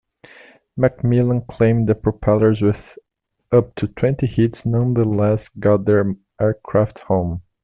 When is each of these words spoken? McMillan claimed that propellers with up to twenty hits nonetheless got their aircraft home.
McMillan 0.79 1.45
claimed 1.45 1.87
that 1.87 2.01
propellers 2.01 2.59
with 2.59 2.97
up 3.51 3.75
to 3.75 3.87
twenty 3.87 4.25
hits 4.25 4.65
nonetheless 4.65 5.47
got 5.49 5.85
their 5.85 6.15
aircraft 6.41 6.97
home. 7.01 7.43